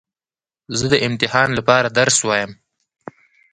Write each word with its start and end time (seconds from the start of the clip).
زه 0.77 0.85
د 0.93 0.95
امتحان 1.07 1.49
له 1.57 1.61
پاره 1.67 1.89
درس 1.99 2.17
وایم. 2.27 2.51